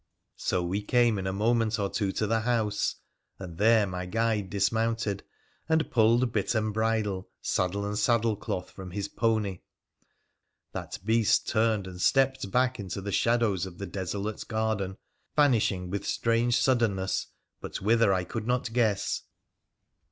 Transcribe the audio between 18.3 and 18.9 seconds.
not